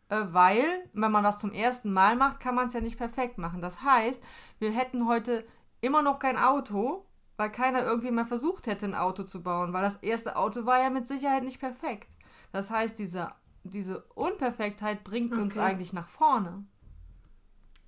[0.08, 3.38] äh, weil, wenn man was zum ersten Mal macht, kann man es ja nicht perfekt
[3.38, 3.60] machen.
[3.60, 4.22] Das heißt,
[4.58, 5.46] wir hätten heute
[5.80, 9.82] immer noch kein Auto, weil keiner irgendwie mal versucht hätte, ein Auto zu bauen, weil
[9.82, 12.16] das erste Auto war ja mit Sicherheit nicht perfekt.
[12.52, 13.32] Das heißt, diese,
[13.64, 15.64] diese Unperfektheit bringt uns Okay.
[15.64, 16.64] eigentlich nach vorne.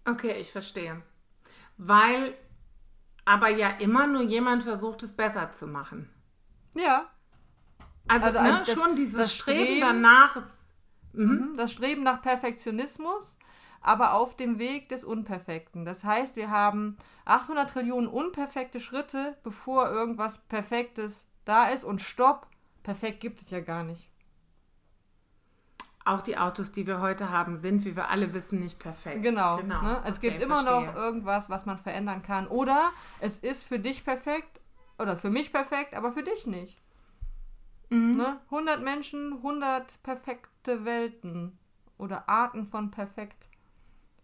[0.05, 1.03] Okay, ich verstehe.
[1.77, 2.35] Weil
[3.27, 6.09] aber ja immer nur jemand versucht, es besser zu machen.
[6.75, 7.11] Ja.
[8.09, 10.37] Also, Also ne, das- schon dieses Streben, Streben- danach.
[10.37, 10.47] Ist,
[11.13, 11.55] Mhm.
[11.57, 13.39] Das Streben nach Perfektionismus,
[13.81, 15.87] aber auf dem Weg des Unperfekten.
[15.87, 22.49] Das heißt, wir haben 800 Trillionen unperfekte Schritte, bevor irgendwas Perfektes da ist und stopp,
[22.83, 24.11] perfekt gibt es ja gar nicht.
[26.07, 29.23] Auch die Autos, die wir heute haben, sind, wie wir alle wissen, nicht perfekt.
[29.23, 29.61] Genau.
[29.61, 30.03] Ne?
[30.05, 31.03] Es Okay, gibt immer noch verstehe.
[31.03, 32.47] irgendwas, was man verändern kann.
[32.49, 32.91] Oder
[33.21, 34.61] es ist für dich perfekt
[34.99, 36.81] oder für mich perfekt, aber für dich nicht.
[37.91, 38.17] Mhm.
[38.17, 38.41] Ne?
[38.47, 41.59] 100 Menschen, 100 perfekte Welten
[41.99, 43.49] oder Arten von perfekt.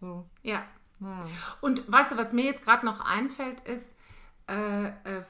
[0.01, 0.29] So.
[0.43, 0.65] Ja.
[0.99, 1.27] Naja.
[1.61, 3.95] Und weißt du, was mir jetzt gerade noch einfällt, ist,
[4.49, 5.23] äh, äh,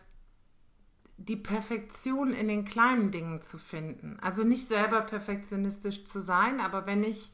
[1.28, 4.18] die Perfektion in den kleinen Dingen zu finden.
[4.20, 7.30] Also nicht selber perfektionistisch zu sein, aber wenn ich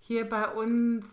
[0.00, 1.04] hier bei uns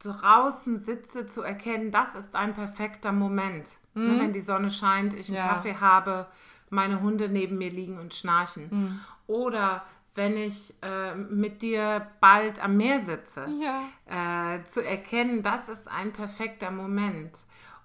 [0.00, 3.68] draußen sitze, zu erkennen, das ist ein perfekter Moment.
[3.94, 5.48] Ne, wenn die Sonne scheint, ich einen Ja.
[5.48, 6.26] Kaffee habe,
[6.70, 9.00] meine Hunde neben mir liegen und schnarchen.
[9.26, 14.56] Oder wenn ich äh, mit dir bald am Meer sitze Ja.
[14.56, 17.32] äh, zu erkennen, das ist ein perfekter Moment.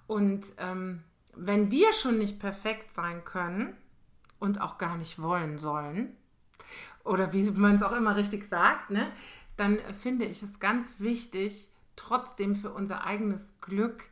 [0.06, 1.02] Und ähm,
[1.36, 3.76] wenn wir schon nicht perfekt sein können
[4.38, 6.16] und auch gar nicht wollen sollen,
[7.04, 9.10] oder wie man es auch immer richtig sagt, ne,
[9.56, 14.08] dann finde ich es ganz wichtig, trotzdem für unser eigenes Glück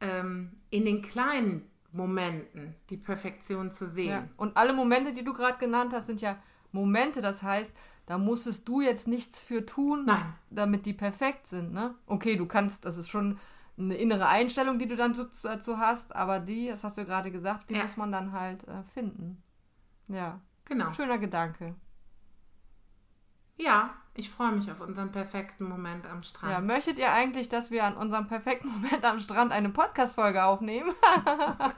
[0.00, 4.10] ähm, in den kleinen Momenten die Perfektion zu sehen.
[4.10, 4.28] Ja.
[4.36, 6.38] Und alle Momente, die du gerade genannt hast, sind ja
[6.72, 7.20] Momente.
[7.20, 7.74] Das heißt,
[8.06, 10.34] da musstest du jetzt nichts für tun, Nein.
[10.50, 11.72] damit die perfekt sind.
[11.72, 11.94] Ne?
[12.06, 13.38] Okay, du kannst, das ist schon
[13.78, 17.30] eine innere Einstellung, die du dann dazu hast, aber die, das hast du ja gerade
[17.30, 17.82] gesagt, die ja.
[17.82, 19.42] muss man dann halt äh, finden.
[20.08, 20.40] Ja.
[20.64, 20.92] Genau.
[20.92, 21.74] Schöner Gedanke.
[23.56, 26.52] Ja, ich freue mich auf unseren perfekten Moment am Strand.
[26.52, 30.92] Ja, möchtet ihr eigentlich, dass wir an unserem perfekten Moment am Strand eine Podcast-Folge aufnehmen?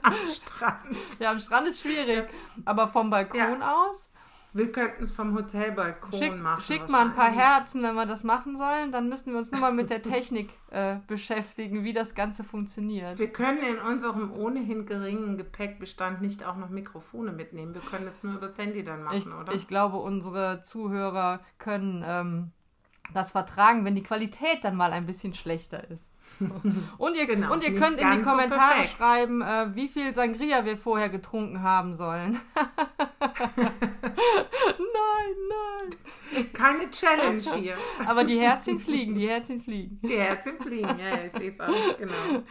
[0.01, 0.97] am Strand.
[1.19, 2.27] Ja, am Strand ist schwierig.
[2.65, 3.73] Aber vom Balkon ja.
[3.73, 4.10] aus?
[4.53, 6.61] Wir könnten es vom Hotelbalkon Schick, machen.
[6.61, 8.91] Schickt mal ein paar Herzen, wenn wir das machen sollen.
[8.91, 13.17] Dann müssen wir uns nur mal mit der Technik äh, beschäftigen, wie das Ganze funktioniert.
[13.17, 17.73] Wir können in unserem ohnehin geringen Gepäckbestand nicht auch noch Mikrofone mitnehmen.
[17.73, 19.53] Wir können das nur über das Handy dann machen, ich, oder?
[19.53, 22.51] Ich glaube, unsere Zuhörer können ähm,
[23.13, 26.09] das vertragen, wenn die Qualität dann mal ein bisschen schlechter ist.
[26.97, 30.65] Und ihr, genau, und ihr könnt in die Kommentare so schreiben, äh, wie viel Sangria
[30.65, 32.39] wir vorher getrunken haben sollen.
[33.57, 35.89] nein, nein.
[36.53, 37.77] Keine Challenge hier.
[38.05, 39.99] Aber die Herzchen fliegen, die Herzchen fliegen.
[40.01, 41.97] Die Herzchen fliegen, ja, ich sehe es auch.
[41.97, 42.43] Genau.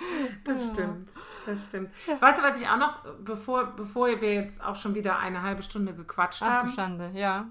[0.45, 1.13] Das stimmt.
[1.47, 1.91] Das stimmt.
[2.21, 5.63] Weißt du, was ich auch noch, bevor, bevor wir jetzt auch schon wieder eine halbe
[5.63, 6.69] Stunde gequatscht Ach, haben.
[6.71, 7.49] Ach Schande, ja.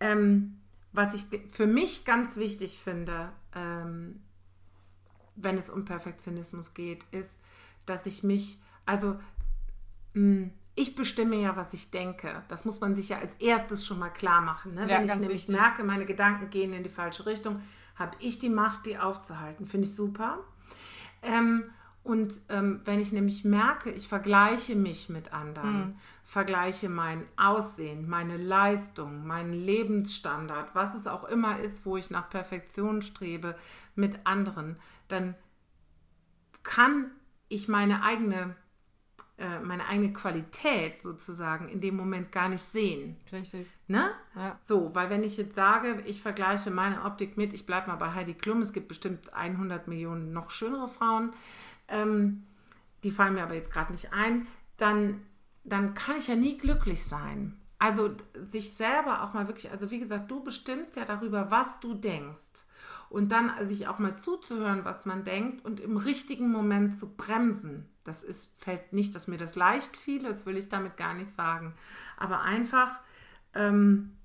[0.00, 0.60] Ähm,
[0.92, 4.22] was ich für mich ganz wichtig finde, ähm,
[5.36, 7.30] wenn es um Perfektionismus geht, ist,
[7.86, 9.18] dass ich mich, also
[10.14, 12.42] mh, hm, ich bestimme ja, was ich denke.
[12.48, 14.74] Das muss man sich ja als erstes schon mal klar machen.
[14.74, 14.82] Ne?
[14.82, 15.56] Ja, wenn ich nämlich wichtig.
[15.56, 17.60] merke, meine Gedanken gehen in die falsche Richtung,
[17.96, 19.66] habe ich die Macht, die aufzuhalten.
[19.66, 20.38] Finde ich super.
[21.22, 21.64] Ähm,
[22.04, 25.96] und ähm, wenn ich nämlich merke, ich vergleiche mich mit anderen, mhm.
[26.22, 32.28] vergleiche mein Aussehen, meine Leistung, meinen Lebensstandard, was es auch immer ist, wo ich nach
[32.28, 33.56] Perfektion strebe,
[33.94, 34.76] mit anderen,
[35.08, 35.34] dann
[36.62, 37.10] kann
[37.48, 38.54] ich meine eigene,
[39.62, 43.16] meine eigene Qualität sozusagen in dem Moment gar nicht sehen.
[43.32, 43.66] Richtig.
[43.88, 44.10] Ne?
[44.36, 44.58] Ja.
[44.62, 48.14] So, weil wenn ich jetzt sage, ich vergleiche meine Optik mit, ich bleibe mal bei
[48.14, 51.32] Heidi Klum, es gibt bestimmt 100 Millionen noch schönere Frauen,
[51.88, 52.44] ähm,
[53.02, 55.22] die fallen mir aber jetzt gerade nicht ein, dann,
[55.64, 57.58] dann kann ich ja nie glücklich sein.
[57.78, 61.94] Also sich selber auch mal wirklich, also wie gesagt, du bestimmst ja darüber, was du
[61.94, 62.64] denkst
[63.14, 67.88] und dann sich auch mal zuzuhören, was man denkt und im richtigen Moment zu bremsen.
[68.02, 71.32] Das ist, fällt nicht, dass mir das leicht fiel, das will ich damit gar nicht
[71.36, 71.74] sagen.
[72.16, 73.00] Aber einfach,
[73.54, 74.16] ähm,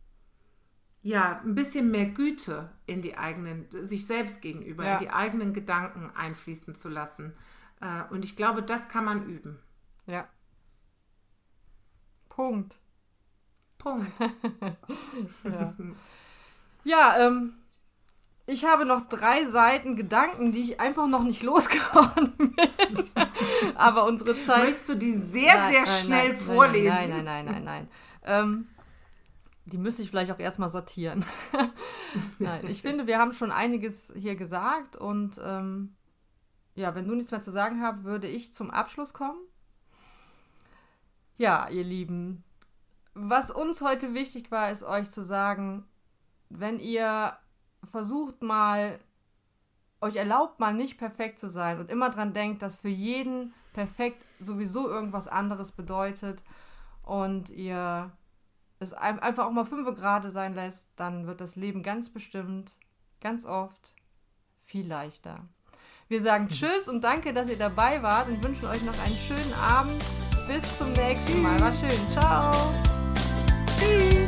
[1.04, 4.94] ja, ein bisschen mehr Güte in die eigenen, sich selbst gegenüber, ja.
[4.96, 7.36] in die eigenen Gedanken einfließen zu lassen.
[7.82, 9.60] Äh, und ich glaube, das kann man üben.
[10.08, 10.28] Ja.
[12.28, 12.80] Punkt.
[13.78, 14.12] Punkt.
[15.44, 15.76] ja,
[16.84, 17.54] ja ähm,
[18.50, 23.10] ich habe noch drei Seiten Gedanken, die ich einfach noch nicht losgeworden bin.
[23.76, 24.64] Aber unsere Zeit.
[24.64, 26.88] Möchtest du die sehr, nein, sehr nein, schnell nein, vorlesen?
[26.88, 27.88] Nein, nein, nein, nein, nein.
[28.24, 28.68] Ähm,
[29.66, 31.24] die müsste ich vielleicht auch erstmal sortieren.
[32.40, 35.96] nein, ich finde, wir haben schon einiges hier gesagt und ähm,
[36.74, 39.40] ja, wenn du nichts mehr zu sagen hast, würde ich zum Abschluss kommen.
[41.38, 42.44] Ja, ihr Lieben,
[43.14, 45.86] was uns heute wichtig war, ist euch zu sagen,
[46.50, 47.38] wenn ihr
[47.84, 49.00] versucht mal,
[50.02, 54.24] euch erlaubt mal nicht perfekt zu sein und immer dran denkt, dass für jeden perfekt
[54.40, 56.44] sowieso irgendwas anderes bedeutet
[57.04, 58.12] und ihr
[58.80, 62.72] es einfach auch mal fünf Grade sein lässt, dann wird das Leben ganz bestimmt,
[63.20, 63.94] ganz oft
[64.60, 65.42] viel leichter.
[66.08, 69.54] Wir sagen Tschüss und danke, dass ihr dabei wart und wünschen euch noch einen schönen
[69.54, 70.04] Abend.
[70.48, 71.60] Bis zum nächsten Mal.
[71.60, 72.10] War schön.
[72.12, 72.74] Ciao.
[73.78, 74.19] Tschüss.